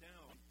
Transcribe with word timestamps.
down. 0.00 0.45